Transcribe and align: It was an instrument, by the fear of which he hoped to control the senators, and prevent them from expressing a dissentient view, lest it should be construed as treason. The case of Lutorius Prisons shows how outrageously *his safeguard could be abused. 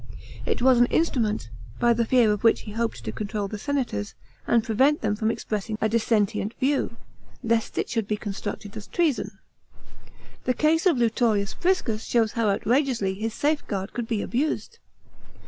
It 0.47 0.63
was 0.63 0.79
an 0.79 0.87
instrument, 0.87 1.51
by 1.79 1.93
the 1.93 2.05
fear 2.07 2.31
of 2.31 2.43
which 2.43 2.61
he 2.61 2.71
hoped 2.71 3.03
to 3.05 3.11
control 3.11 3.47
the 3.47 3.59
senators, 3.59 4.15
and 4.47 4.63
prevent 4.63 5.01
them 5.01 5.15
from 5.15 5.29
expressing 5.29 5.77
a 5.79 5.87
dissentient 5.87 6.55
view, 6.59 6.95
lest 7.43 7.77
it 7.77 7.87
should 7.87 8.07
be 8.07 8.17
construed 8.17 8.75
as 8.75 8.87
treason. 8.87 9.37
The 10.45 10.55
case 10.55 10.87
of 10.87 10.97
Lutorius 10.97 11.53
Prisons 11.53 12.03
shows 12.07 12.31
how 12.31 12.49
outrageously 12.49 13.13
*his 13.13 13.35
safeguard 13.35 13.93
could 13.93 14.07
be 14.07 14.23
abused. 14.23 14.79